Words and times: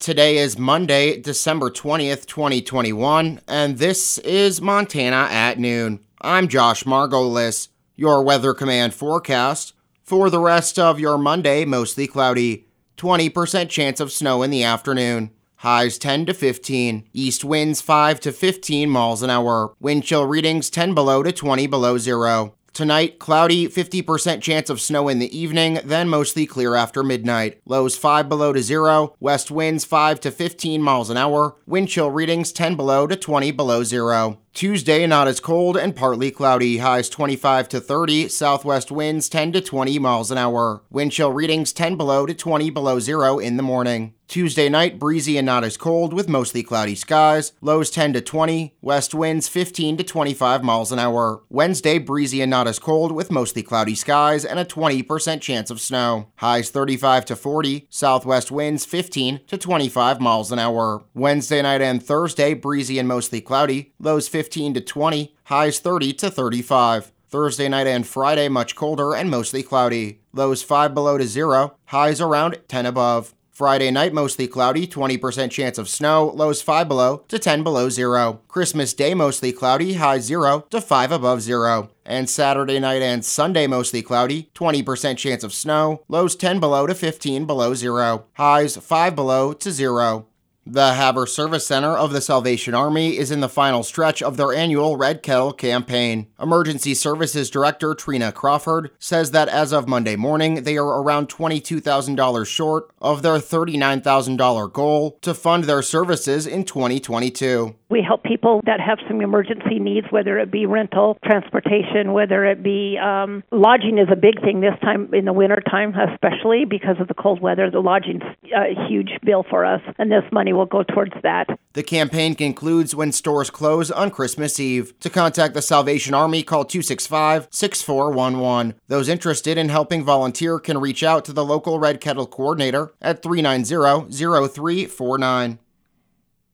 Today 0.00 0.38
is 0.38 0.58
Monday, 0.58 1.20
December 1.20 1.68
20th, 1.68 2.24
2021, 2.24 3.38
and 3.46 3.76
this 3.76 4.16
is 4.16 4.62
Montana 4.62 5.28
at 5.30 5.58
noon. 5.58 6.00
I'm 6.22 6.48
Josh 6.48 6.84
Margolis. 6.84 7.68
Your 7.96 8.22
Weather 8.22 8.54
Command 8.54 8.94
forecast 8.94 9.74
for 10.02 10.30
the 10.30 10.40
rest 10.40 10.78
of 10.78 10.98
your 10.98 11.18
Monday 11.18 11.66
mostly 11.66 12.06
cloudy. 12.06 12.66
20% 12.96 13.68
chance 13.68 14.00
of 14.00 14.10
snow 14.10 14.42
in 14.42 14.50
the 14.50 14.64
afternoon. 14.64 15.32
Highs 15.56 15.98
10 15.98 16.24
to 16.24 16.32
15. 16.32 17.06
East 17.12 17.44
winds 17.44 17.82
5 17.82 18.20
to 18.20 18.32
15 18.32 18.88
miles 18.88 19.22
an 19.22 19.28
hour. 19.28 19.74
Wind 19.80 20.04
chill 20.04 20.24
readings 20.24 20.70
10 20.70 20.94
below 20.94 21.22
to 21.22 21.30
20 21.30 21.66
below 21.66 21.98
zero. 21.98 22.54
Tonight, 22.72 23.18
cloudy, 23.18 23.66
50% 23.66 24.40
chance 24.40 24.70
of 24.70 24.80
snow 24.80 25.08
in 25.08 25.18
the 25.18 25.36
evening, 25.36 25.80
then 25.84 26.08
mostly 26.08 26.46
clear 26.46 26.74
after 26.74 27.02
midnight. 27.02 27.60
Lows 27.66 27.96
5 27.96 28.28
below 28.28 28.52
to 28.52 28.62
0, 28.62 29.16
west 29.18 29.50
winds 29.50 29.84
5 29.84 30.20
to 30.20 30.30
15 30.30 30.80
miles 30.80 31.10
an 31.10 31.16
hour, 31.16 31.56
wind 31.66 31.88
chill 31.88 32.10
readings 32.10 32.52
10 32.52 32.76
below 32.76 33.06
to 33.08 33.16
20 33.16 33.50
below 33.50 33.82
0. 33.82 34.38
Tuesday, 34.52 35.06
not 35.06 35.28
as 35.28 35.40
cold 35.40 35.76
and 35.76 35.94
partly 35.94 36.30
cloudy. 36.30 36.78
Highs 36.78 37.08
25 37.08 37.68
to 37.68 37.80
30. 37.80 38.28
Southwest 38.28 38.90
winds 38.90 39.28
10 39.28 39.52
to 39.52 39.60
20 39.60 39.98
miles 39.98 40.30
an 40.30 40.38
hour. 40.38 40.82
Wind 40.90 41.12
chill 41.12 41.32
readings 41.32 41.72
10 41.72 41.96
below 41.96 42.26
to 42.26 42.34
20 42.34 42.68
below 42.70 42.98
zero 42.98 43.38
in 43.38 43.56
the 43.56 43.62
morning. 43.62 44.14
Tuesday 44.30 44.68
night, 44.68 45.00
breezy 45.00 45.36
and 45.38 45.44
not 45.44 45.64
as 45.64 45.76
cold 45.76 46.12
with 46.12 46.28
mostly 46.28 46.62
cloudy 46.62 46.94
skies. 46.94 47.50
Lows 47.60 47.90
10 47.90 48.12
to 48.12 48.20
20. 48.20 48.76
West 48.80 49.12
winds 49.12 49.48
15 49.48 49.96
to 49.96 50.04
25 50.04 50.62
miles 50.62 50.92
an 50.92 51.00
hour. 51.00 51.42
Wednesday, 51.48 51.98
breezy 51.98 52.40
and 52.40 52.48
not 52.48 52.68
as 52.68 52.78
cold 52.78 53.10
with 53.10 53.32
mostly 53.32 53.64
cloudy 53.64 53.96
skies 53.96 54.44
and 54.44 54.60
a 54.60 54.64
20% 54.64 55.40
chance 55.40 55.68
of 55.68 55.80
snow. 55.80 56.28
Highs 56.36 56.70
35 56.70 57.24
to 57.24 57.34
40. 57.34 57.88
Southwest 57.90 58.52
winds 58.52 58.84
15 58.84 59.40
to 59.48 59.58
25 59.58 60.20
miles 60.20 60.52
an 60.52 60.60
hour. 60.60 61.02
Wednesday 61.12 61.60
night 61.60 61.82
and 61.82 62.00
Thursday, 62.00 62.54
breezy 62.54 63.00
and 63.00 63.08
mostly 63.08 63.40
cloudy. 63.40 63.92
Lows 63.98 64.28
15 64.28 64.60
15 64.60 64.74
to 64.74 64.80
20, 64.80 65.34
highs 65.44 65.78
30 65.78 66.12
to 66.12 66.30
35. 66.30 67.12
Thursday 67.28 67.68
night 67.68 67.86
and 67.86 68.06
Friday, 68.06 68.48
much 68.48 68.74
colder 68.74 69.14
and 69.14 69.30
mostly 69.30 69.62
cloudy. 69.62 70.20
Lows 70.32 70.62
5 70.62 70.92
below 70.92 71.18
to 71.18 71.26
0, 71.26 71.76
highs 71.86 72.20
around 72.20 72.58
10 72.68 72.86
above. 72.86 73.34
Friday 73.60 73.90
night, 73.90 74.14
mostly 74.14 74.48
cloudy, 74.48 74.86
20% 74.86 75.50
chance 75.50 75.76
of 75.76 75.86
snow, 75.86 76.30
lows 76.34 76.62
5 76.62 76.88
below 76.88 77.24
to 77.28 77.38
10 77.38 77.62
below 77.62 77.90
0. 77.90 78.40
Christmas 78.48 78.94
Day, 78.94 79.12
mostly 79.12 79.52
cloudy, 79.52 79.92
high 79.92 80.18
0 80.18 80.64
to 80.70 80.80
5 80.80 81.12
above 81.12 81.42
0. 81.42 81.90
And 82.06 82.30
Saturday 82.30 82.80
night 82.80 83.02
and 83.02 83.22
Sunday, 83.22 83.66
mostly 83.66 84.00
cloudy, 84.00 84.48
20% 84.54 85.18
chance 85.18 85.44
of 85.44 85.52
snow, 85.52 86.02
lows 86.08 86.36
10 86.36 86.58
below 86.58 86.86
to 86.86 86.94
15 86.94 87.44
below 87.44 87.74
0. 87.74 88.24
Highs 88.32 88.78
5 88.78 89.14
below 89.14 89.52
to 89.52 89.70
0. 89.70 90.26
The 90.66 90.94
Havre 90.94 91.26
Service 91.26 91.66
Center 91.66 91.96
of 91.96 92.12
the 92.12 92.20
Salvation 92.20 92.74
Army 92.74 93.16
is 93.16 93.30
in 93.30 93.40
the 93.40 93.48
final 93.48 93.82
stretch 93.82 94.22
of 94.22 94.36
their 94.36 94.52
annual 94.52 94.98
Red 94.98 95.22
Kettle 95.22 95.54
campaign. 95.54 96.26
Emergency 96.38 96.94
Services 96.94 97.48
Director 97.48 97.94
Trina 97.94 98.30
Crawford 98.30 98.90
says 98.98 99.30
that 99.30 99.48
as 99.48 99.72
of 99.72 99.88
Monday 99.88 100.16
morning, 100.16 100.64
they 100.64 100.76
are 100.76 101.02
around 101.02 101.30
$22,000 101.30 102.46
short 102.46 102.90
of 103.00 103.22
their 103.22 103.38
$39,000 103.38 104.72
goal 104.72 105.18
to 105.22 105.32
fund 105.32 105.64
their 105.64 105.82
services 105.82 106.46
in 106.46 106.64
2022. 106.64 107.74
We 107.90 108.02
help 108.02 108.22
people 108.22 108.62
that 108.66 108.78
have 108.80 108.98
some 109.08 109.20
emergency 109.20 109.80
needs, 109.80 110.06
whether 110.10 110.38
it 110.38 110.52
be 110.52 110.64
rental, 110.64 111.18
transportation, 111.24 112.12
whether 112.12 112.44
it 112.44 112.62
be 112.62 112.96
um, 112.98 113.42
lodging 113.50 113.98
is 113.98 114.06
a 114.12 114.16
big 114.16 114.40
thing 114.40 114.60
this 114.60 114.78
time 114.80 115.12
in 115.12 115.24
the 115.24 115.32
winter 115.32 115.60
time, 115.68 115.92
especially 115.94 116.64
because 116.64 117.00
of 117.00 117.08
the 117.08 117.14
cold 117.14 117.40
weather. 117.40 117.68
The 117.68 117.80
lodging's 117.80 118.22
a 118.54 118.86
huge 118.88 119.10
bill 119.24 119.44
for 119.48 119.64
us, 119.64 119.80
and 119.98 120.10
this 120.10 120.22
money 120.30 120.52
will 120.52 120.66
go 120.66 120.84
towards 120.84 121.14
that. 121.24 121.48
The 121.72 121.82
campaign 121.82 122.36
concludes 122.36 122.94
when 122.94 123.10
stores 123.10 123.50
close 123.50 123.90
on 123.90 124.12
Christmas 124.12 124.60
Eve. 124.60 124.98
To 125.00 125.10
contact 125.10 125.54
the 125.54 125.62
Salvation 125.62 126.14
Army, 126.14 126.44
call 126.44 126.64
265 126.64 127.48
6411. 127.50 128.74
Those 128.86 129.08
interested 129.08 129.58
in 129.58 129.68
helping 129.68 130.04
volunteer 130.04 130.60
can 130.60 130.78
reach 130.78 131.02
out 131.02 131.24
to 131.24 131.32
the 131.32 131.44
local 131.44 131.80
Red 131.80 132.00
Kettle 132.00 132.26
coordinator 132.26 132.92
at 133.02 133.22
390 133.22 134.12
0349. 134.12 135.58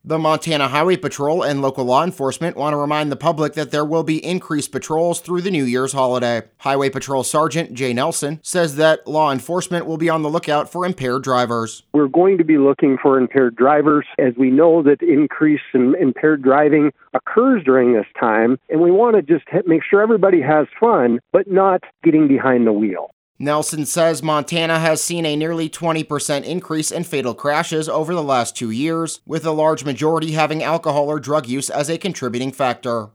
The 0.09 0.21
Montana 0.21 0.69
Highway 0.69 0.99
Patrol 0.99 1.43
and 1.43 1.61
local 1.61 1.85
law 1.85 2.05
enforcement 2.05 2.57
want 2.57 2.75
to 2.75 2.77
remind 2.77 3.11
the 3.11 3.17
public 3.17 3.55
that 3.55 3.73
there 3.73 3.85
will 3.85 4.05
be 4.05 4.25
increased 4.25 4.71
patrols 4.71 5.19
through 5.19 5.41
the 5.41 5.51
New 5.51 5.65
Year's 5.65 5.93
holiday. 5.93 6.43
Highway 6.59 6.91
Patrol 6.91 7.25
Sergeant 7.25 7.75
Jay 7.75 7.93
Nelson 7.93 8.39
says 8.41 8.77
that 8.77 9.09
law 9.09 9.33
enforcement 9.33 9.85
will 9.85 9.97
be 9.97 10.09
on 10.09 10.23
the 10.23 10.31
lookout 10.31 10.71
for 10.71 10.87
impaired 10.87 11.25
drivers. 11.25 11.83
We're 11.93 12.07
going 12.07 12.39
to 12.39 12.45
be 12.45 12.57
looking 12.57 12.99
for 13.03 13.19
impaired 13.19 13.57
drivers 13.57 14.07
as 14.17 14.33
we 14.39 14.49
know 14.49 14.81
that 14.85 15.03
increase 15.03 15.59
in 15.75 15.97
impaired 16.01 16.41
driving 16.41 16.93
occurs 17.13 17.65
during 17.65 17.93
this 17.93 18.07
time, 18.21 18.61
and 18.69 18.81
we 18.81 18.93
want 18.93 19.17
to 19.17 19.23
just 19.23 19.47
make 19.67 19.83
sure 19.83 20.01
everybody 20.01 20.41
has 20.41 20.69
fun, 20.79 21.19
but 21.33 21.51
not 21.51 21.83
getting 22.05 22.29
behind 22.29 22.65
the 22.65 22.73
wheel. 22.73 23.11
Nelson 23.39 23.85
says 23.85 24.23
Montana 24.23 24.79
has 24.79 25.05
seen 25.05 25.27
a 25.27 25.37
nearly 25.37 25.69
20% 25.69 26.45
increase 26.45 26.91
in 26.91 27.05
fatal 27.05 27.35
crashes 27.35 27.87
over 27.87 28.15
the 28.15 28.23
last 28.23 28.57
two 28.57 28.71
years, 28.71 29.21
with 29.27 29.45
a 29.45 29.51
large 29.51 29.85
majority 29.85 30.33
having 30.33 30.63
alcohol 30.63 31.09
or 31.11 31.21
drug 31.21 31.47
use 31.47 31.69
as 31.69 31.91
a 31.91 31.99
contributing 31.99 32.51
factor. 32.51 33.09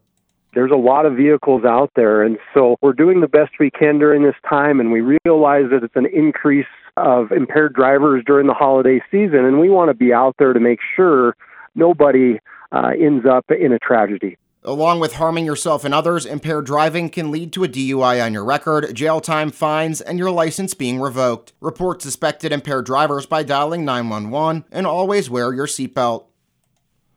There's 0.53 0.69
a 0.69 0.75
lot 0.75 1.07
of 1.07 1.15
vehicles 1.15 1.65
out 1.65 1.89
there, 1.95 2.21
and 2.21 2.37
so 2.53 2.75
we're 2.81 2.93
doing 2.93 3.21
the 3.21 3.27
best 3.27 3.53
we 3.59 3.71
can 3.71 3.97
during 3.97 4.21
this 4.21 4.35
time, 4.47 4.79
and 4.79 4.91
we 4.91 5.01
realize 5.01 5.71
that 5.71 5.83
it's 5.83 5.95
an 5.95 6.05
increase 6.05 6.67
of 6.97 7.31
impaired 7.31 7.73
drivers 7.73 8.23
during 8.23 8.45
the 8.45 8.53
holiday 8.53 9.01
season, 9.09 9.43
and 9.45 9.59
we 9.59 9.69
want 9.69 9.89
to 9.89 9.95
be 9.95 10.13
out 10.13 10.35
there 10.38 10.53
to 10.53 10.59
make 10.59 10.79
sure 10.95 11.35
nobody 11.73 12.38
uh, 12.71 12.91
ends 12.99 13.25
up 13.25 13.49
in 13.49 13.71
a 13.73 13.79
tragedy. 13.79 14.38
Along 14.63 14.99
with 14.99 15.13
harming 15.13 15.45
yourself 15.45 15.83
and 15.83 15.91
others, 15.91 16.23
impaired 16.23 16.67
driving 16.67 17.09
can 17.09 17.31
lead 17.31 17.51
to 17.53 17.63
a 17.63 17.67
DUI 17.67 18.23
on 18.23 18.31
your 18.31 18.45
record, 18.45 18.94
jail 18.94 19.19
time, 19.19 19.49
fines, 19.49 20.01
and 20.01 20.19
your 20.19 20.29
license 20.29 20.75
being 20.75 21.01
revoked. 21.01 21.53
Report 21.59 21.99
suspected 21.99 22.51
impaired 22.51 22.85
drivers 22.85 23.25
by 23.25 23.41
dialing 23.41 23.83
911 23.83 24.66
and 24.71 24.85
always 24.85 25.31
wear 25.31 25.51
your 25.51 25.66
seatbelt. 25.66 26.25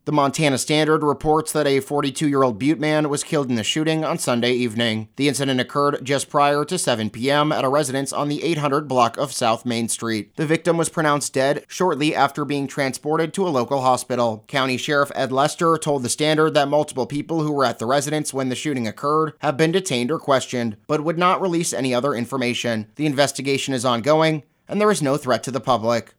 The 0.07 0.13
Montana 0.13 0.57
Standard 0.57 1.03
reports 1.03 1.51
that 1.51 1.67
a 1.67 1.81
42 1.81 2.29
year 2.29 2.45
old 2.45 2.61
Butte 2.61 2.79
man 2.79 3.09
was 3.09 3.25
killed 3.25 3.51
in 3.51 3.57
the 3.57 3.65
shooting 3.65 4.05
on 4.05 4.19
Sunday 4.19 4.53
evening. 4.53 5.09
The 5.17 5.27
incident 5.27 5.59
occurred 5.59 6.05
just 6.05 6.31
prior 6.31 6.65
to 6.65 6.79
7 6.79 7.11
p.m. 7.11 7.51
at 7.51 7.65
a 7.65 7.69
residence 7.69 8.13
on 8.13 8.29
the 8.29 8.45
800 8.45 8.87
block 8.87 9.17
of 9.17 9.33
South 9.33 9.67
Main 9.67 9.89
Street. 9.89 10.31
The 10.37 10.47
victim 10.47 10.77
was 10.77 10.89
pronounced 10.89 11.35
dead 11.35 11.65
shortly 11.67 12.15
after 12.15 12.45
being 12.45 12.69
transported 12.69 13.35
to 13.35 13.49
a 13.49 13.51
local 13.51 13.81
hospital. 13.81 14.45
County 14.47 14.77
Sheriff 14.77 15.11
Ed 15.17 15.33
Lester 15.33 15.77
told 15.77 16.05
the 16.05 16.09
Standard 16.09 16.55
that 16.55 16.69
multiple 16.69 17.07
people 17.07 17.43
who 17.43 17.51
were 17.51 17.65
at 17.65 17.81
the 17.81 17.87
residence 17.87 18.33
when 18.33 18.49
the 18.49 18.55
shooting 18.55 18.87
occurred 18.87 19.33
have 19.41 19.57
been 19.57 19.73
detained 19.73 20.13
or 20.13 20.21
questioned, 20.21 20.77
but 20.87 21.03
would 21.03 21.19
not 21.19 21.41
release 21.41 21.73
any 21.73 21.93
other 21.93 22.15
information. 22.15 22.87
The 22.95 23.07
investigation 23.07 23.75
is 23.75 23.85
ongoing, 23.85 24.45
and 24.69 24.81
there 24.81 24.93
is 24.93 25.03
no 25.03 25.17
threat 25.17 25.43
to 25.43 25.51
the 25.51 25.59
public. 25.59 26.15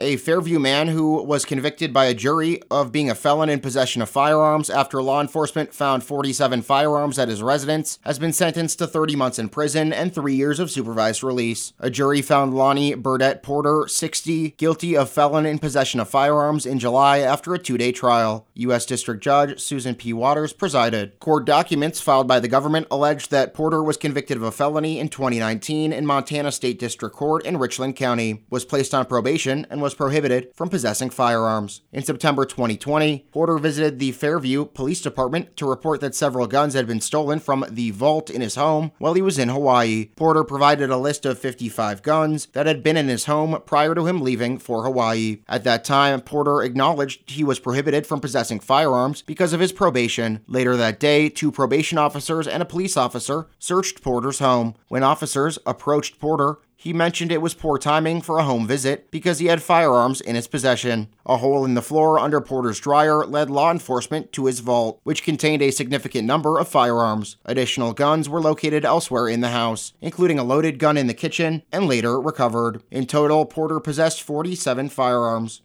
A 0.00 0.16
Fairview 0.16 0.58
man 0.58 0.88
who 0.88 1.22
was 1.22 1.44
convicted 1.44 1.92
by 1.92 2.06
a 2.06 2.14
jury 2.14 2.60
of 2.68 2.90
being 2.90 3.08
a 3.08 3.14
felon 3.14 3.48
in 3.48 3.60
possession 3.60 4.02
of 4.02 4.10
firearms 4.10 4.68
after 4.68 5.00
law 5.00 5.20
enforcement 5.20 5.72
found 5.72 6.02
47 6.02 6.62
firearms 6.62 7.16
at 7.16 7.28
his 7.28 7.40
residence 7.40 8.00
has 8.02 8.18
been 8.18 8.32
sentenced 8.32 8.80
to 8.80 8.88
30 8.88 9.14
months 9.14 9.38
in 9.38 9.48
prison 9.48 9.92
and 9.92 10.12
three 10.12 10.34
years 10.34 10.58
of 10.58 10.68
supervised 10.68 11.22
release. 11.22 11.74
A 11.78 11.90
jury 11.90 12.22
found 12.22 12.54
Lonnie 12.54 12.96
Burdett 12.96 13.44
Porter, 13.44 13.86
60, 13.86 14.50
guilty 14.56 14.96
of 14.96 15.10
felon 15.10 15.46
in 15.46 15.60
possession 15.60 16.00
of 16.00 16.08
firearms 16.08 16.66
in 16.66 16.80
July 16.80 17.18
after 17.18 17.54
a 17.54 17.58
two 17.60 17.78
day 17.78 17.92
trial. 17.92 18.48
U.S. 18.54 18.86
District 18.86 19.22
Judge 19.22 19.60
Susan 19.60 19.94
P. 19.94 20.12
Watters 20.12 20.52
presided. 20.52 21.20
Court 21.20 21.44
documents 21.44 22.00
filed 22.00 22.26
by 22.26 22.40
the 22.40 22.48
government 22.48 22.88
alleged 22.90 23.30
that 23.30 23.54
Porter 23.54 23.80
was 23.80 23.96
convicted 23.96 24.38
of 24.38 24.42
a 24.42 24.50
felony 24.50 24.98
in 24.98 25.08
2019 25.08 25.92
in 25.92 26.04
Montana 26.04 26.50
State 26.50 26.80
District 26.80 27.14
Court 27.14 27.46
in 27.46 27.58
Richland 27.58 27.94
County, 27.94 28.42
was 28.50 28.64
placed 28.64 28.92
on 28.92 29.06
probation, 29.06 29.68
and 29.70 29.83
was 29.84 29.94
prohibited 29.94 30.48
from 30.54 30.70
possessing 30.70 31.10
firearms. 31.10 31.82
In 31.92 32.02
September 32.02 32.46
2020, 32.46 33.26
Porter 33.30 33.58
visited 33.58 33.98
the 33.98 34.12
Fairview 34.12 34.64
Police 34.64 35.02
Department 35.02 35.58
to 35.58 35.68
report 35.68 36.00
that 36.00 36.14
several 36.14 36.46
guns 36.46 36.72
had 36.72 36.86
been 36.86 37.02
stolen 37.02 37.38
from 37.38 37.66
the 37.70 37.90
vault 37.90 38.30
in 38.30 38.40
his 38.40 38.54
home 38.54 38.92
while 38.96 39.12
he 39.12 39.20
was 39.20 39.38
in 39.38 39.50
Hawaii. 39.50 40.06
Porter 40.16 40.42
provided 40.42 40.88
a 40.88 40.96
list 40.96 41.26
of 41.26 41.38
55 41.38 42.02
guns 42.02 42.46
that 42.54 42.64
had 42.64 42.82
been 42.82 42.96
in 42.96 43.08
his 43.08 43.26
home 43.26 43.60
prior 43.66 43.94
to 43.94 44.06
him 44.06 44.22
leaving 44.22 44.56
for 44.58 44.84
Hawaii. 44.84 45.42
At 45.46 45.64
that 45.64 45.84
time, 45.84 46.22
Porter 46.22 46.62
acknowledged 46.62 47.30
he 47.30 47.44
was 47.44 47.60
prohibited 47.60 48.06
from 48.06 48.20
possessing 48.20 48.60
firearms 48.60 49.20
because 49.20 49.52
of 49.52 49.60
his 49.60 49.72
probation. 49.72 50.40
Later 50.46 50.78
that 50.78 50.98
day, 50.98 51.28
two 51.28 51.52
probation 51.52 51.98
officers 51.98 52.48
and 52.48 52.62
a 52.62 52.66
police 52.66 52.96
officer 52.96 53.48
searched 53.58 54.02
Porter's 54.02 54.38
home. 54.38 54.76
When 54.88 55.02
officers 55.02 55.58
approached 55.66 56.18
Porter, 56.18 56.56
he 56.84 56.92
mentioned 56.92 57.32
it 57.32 57.40
was 57.40 57.54
poor 57.54 57.78
timing 57.78 58.20
for 58.20 58.38
a 58.38 58.44
home 58.44 58.66
visit 58.66 59.10
because 59.10 59.38
he 59.38 59.46
had 59.46 59.62
firearms 59.62 60.20
in 60.20 60.34
his 60.34 60.46
possession. 60.46 61.08
A 61.24 61.38
hole 61.38 61.64
in 61.64 61.72
the 61.72 61.80
floor 61.80 62.18
under 62.18 62.42
Porter's 62.42 62.78
dryer 62.78 63.24
led 63.24 63.48
law 63.48 63.70
enforcement 63.70 64.32
to 64.32 64.44
his 64.44 64.60
vault, 64.60 65.00
which 65.02 65.22
contained 65.22 65.62
a 65.62 65.70
significant 65.70 66.26
number 66.26 66.58
of 66.58 66.68
firearms. 66.68 67.38
Additional 67.46 67.94
guns 67.94 68.28
were 68.28 68.38
located 68.38 68.84
elsewhere 68.84 69.28
in 69.28 69.40
the 69.40 69.48
house, 69.48 69.94
including 70.02 70.38
a 70.38 70.44
loaded 70.44 70.78
gun 70.78 70.98
in 70.98 71.06
the 71.06 71.14
kitchen 71.14 71.62
and 71.72 71.88
later 71.88 72.20
recovered. 72.20 72.82
In 72.90 73.06
total, 73.06 73.46
Porter 73.46 73.80
possessed 73.80 74.22
47 74.22 74.90
firearms. 74.90 75.62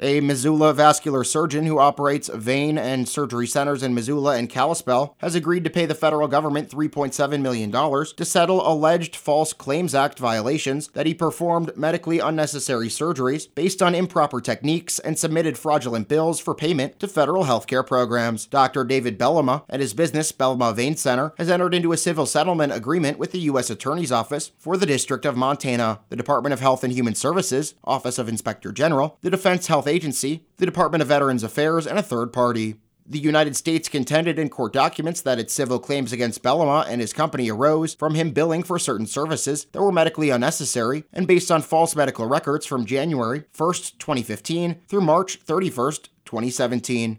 A 0.00 0.20
Missoula 0.20 0.74
vascular 0.74 1.22
surgeon 1.22 1.66
who 1.66 1.78
operates 1.78 2.28
vein 2.28 2.76
and 2.76 3.08
surgery 3.08 3.46
centers 3.46 3.80
in 3.80 3.94
Missoula 3.94 4.36
and 4.36 4.50
Kalispell 4.50 5.14
has 5.18 5.36
agreed 5.36 5.62
to 5.62 5.70
pay 5.70 5.86
the 5.86 5.94
federal 5.94 6.26
government 6.26 6.68
$3.7 6.68 7.40
million 7.40 7.70
to 7.70 8.24
settle 8.24 8.66
alleged 8.66 9.14
False 9.14 9.52
Claims 9.52 9.94
Act 9.94 10.18
violations 10.18 10.88
that 10.88 11.06
he 11.06 11.14
performed 11.14 11.76
medically 11.76 12.18
unnecessary 12.18 12.88
surgeries 12.88 13.46
based 13.54 13.80
on 13.80 13.94
improper 13.94 14.40
techniques 14.40 14.98
and 14.98 15.16
submitted 15.16 15.56
fraudulent 15.56 16.08
bills 16.08 16.40
for 16.40 16.56
payment 16.56 16.98
to 16.98 17.06
federal 17.06 17.44
healthcare 17.44 17.86
programs. 17.86 18.46
Dr. 18.46 18.82
David 18.82 19.16
Bellama 19.16 19.62
and 19.68 19.80
his 19.80 19.94
business, 19.94 20.32
Bellama 20.32 20.74
Vein 20.74 20.96
Center, 20.96 21.32
has 21.38 21.48
entered 21.48 21.72
into 21.72 21.92
a 21.92 21.96
civil 21.96 22.26
settlement 22.26 22.72
agreement 22.72 23.16
with 23.16 23.30
the 23.30 23.40
U.S. 23.40 23.70
Attorney's 23.70 24.10
Office 24.10 24.50
for 24.58 24.76
the 24.76 24.86
District 24.86 25.24
of 25.24 25.36
Montana, 25.36 26.00
the 26.08 26.16
Department 26.16 26.52
of 26.52 26.58
Health 26.60 26.82
and 26.82 26.92
Human 26.92 27.14
Services, 27.14 27.74
Office 27.84 28.18
of 28.18 28.28
Inspector 28.28 28.70
General, 28.72 29.18
the 29.20 29.30
Defense 29.30 29.68
Health 29.68 29.83
Agency, 29.86 30.44
the 30.56 30.66
Department 30.66 31.02
of 31.02 31.08
Veterans 31.08 31.42
Affairs, 31.42 31.86
and 31.86 31.98
a 31.98 32.02
third 32.02 32.32
party. 32.32 32.76
The 33.06 33.18
United 33.18 33.54
States 33.54 33.86
contended 33.88 34.38
in 34.38 34.48
court 34.48 34.72
documents 34.72 35.20
that 35.20 35.38
its 35.38 35.52
civil 35.52 35.78
claims 35.78 36.10
against 36.10 36.42
Bellema 36.42 36.86
and 36.88 37.02
his 37.02 37.12
company 37.12 37.50
arose 37.50 37.94
from 37.94 38.14
him 38.14 38.30
billing 38.30 38.62
for 38.62 38.78
certain 38.78 39.06
services 39.06 39.66
that 39.72 39.82
were 39.82 39.92
medically 39.92 40.30
unnecessary 40.30 41.04
and 41.12 41.26
based 41.26 41.50
on 41.50 41.60
false 41.60 41.94
medical 41.94 42.26
records 42.26 42.64
from 42.64 42.86
January 42.86 43.44
1, 43.56 43.72
2015 43.98 44.80
through 44.88 45.02
March 45.02 45.36
31, 45.36 45.92
2017. 46.24 47.18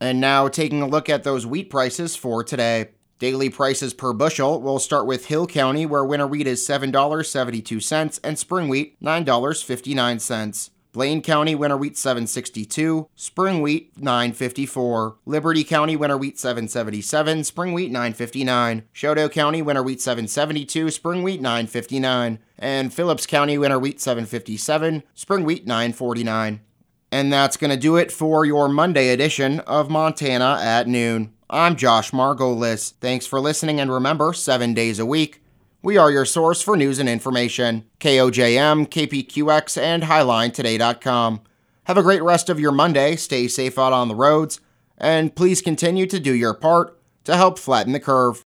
And 0.00 0.20
now 0.20 0.48
taking 0.48 0.82
a 0.82 0.88
look 0.88 1.08
at 1.08 1.22
those 1.22 1.46
wheat 1.46 1.70
prices 1.70 2.16
for 2.16 2.42
today. 2.42 2.88
Daily 3.20 3.50
prices 3.50 3.94
per 3.94 4.12
bushel 4.12 4.60
will 4.60 4.80
start 4.80 5.06
with 5.06 5.26
Hill 5.26 5.46
County, 5.46 5.86
where 5.86 6.04
winter 6.04 6.26
wheat 6.26 6.48
is 6.48 6.66
$7.72 6.66 8.20
and 8.24 8.36
spring 8.36 8.68
wheat 8.68 9.00
$9.59. 9.00 10.70
Blaine 10.92 11.22
County 11.22 11.54
winter 11.54 11.76
wheat 11.78 11.96
762, 11.96 13.08
spring 13.16 13.62
wheat 13.62 13.96
954. 13.96 15.16
Liberty 15.24 15.64
County 15.64 15.96
winter 15.96 16.18
wheat 16.18 16.38
777, 16.38 17.44
spring 17.44 17.72
wheat 17.72 17.90
959. 17.90 18.82
Chouteau 18.94 19.32
County 19.32 19.62
winter 19.62 19.82
wheat 19.82 20.02
772, 20.02 20.90
spring 20.90 21.22
wheat 21.22 21.40
959. 21.40 22.38
And 22.58 22.92
Phillips 22.92 23.26
County 23.26 23.56
winter 23.56 23.78
wheat 23.78 24.02
757, 24.02 25.02
spring 25.14 25.44
wheat 25.44 25.66
949. 25.66 26.60
And 27.10 27.32
that's 27.32 27.56
going 27.56 27.70
to 27.70 27.78
do 27.78 27.96
it 27.96 28.12
for 28.12 28.44
your 28.44 28.68
Monday 28.68 29.08
edition 29.08 29.60
of 29.60 29.88
Montana 29.88 30.58
at 30.60 30.86
noon. 30.86 31.32
I'm 31.48 31.76
Josh 31.76 32.10
Margolis. 32.10 32.92
Thanks 33.00 33.24
for 33.24 33.40
listening 33.40 33.80
and 33.80 33.90
remember, 33.90 34.34
7 34.34 34.74
days 34.74 34.98
a 34.98 35.06
week 35.06 35.41
we 35.82 35.96
are 35.96 36.10
your 36.10 36.24
source 36.24 36.62
for 36.62 36.76
news 36.76 36.98
and 36.98 37.08
information. 37.08 37.84
KOJM, 38.00 38.88
KPQX, 38.88 39.80
and 39.80 40.04
HighlineToday.com. 40.04 41.40
Have 41.84 41.98
a 41.98 42.02
great 42.02 42.22
rest 42.22 42.48
of 42.48 42.60
your 42.60 42.72
Monday. 42.72 43.16
Stay 43.16 43.48
safe 43.48 43.78
out 43.78 43.92
on 43.92 44.08
the 44.08 44.14
roads. 44.14 44.60
And 44.96 45.34
please 45.34 45.60
continue 45.60 46.06
to 46.06 46.20
do 46.20 46.32
your 46.32 46.54
part 46.54 46.96
to 47.24 47.36
help 47.36 47.58
flatten 47.58 47.92
the 47.92 48.00
curve. 48.00 48.44